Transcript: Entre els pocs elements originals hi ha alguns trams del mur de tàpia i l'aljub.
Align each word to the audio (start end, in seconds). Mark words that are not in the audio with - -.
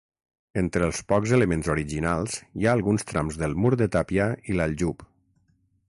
Entre 0.59 0.87
els 0.91 1.01
pocs 1.11 1.33
elements 1.37 1.69
originals 1.73 2.39
hi 2.61 2.67
ha 2.69 2.73
alguns 2.79 3.05
trams 3.13 3.39
del 3.43 3.55
mur 3.65 3.73
de 3.83 3.91
tàpia 3.97 4.27
i 4.53 4.57
l'aljub. 4.59 5.07